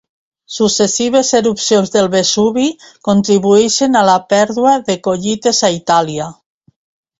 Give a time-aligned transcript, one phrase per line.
[0.59, 2.65] Successives erupcions del Vesuvi
[3.09, 6.35] contribueixen a la pèrdua de collites a Itàlia.